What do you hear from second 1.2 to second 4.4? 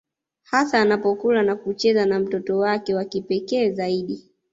na kucheza na mtoto wake wa kipekee zaidi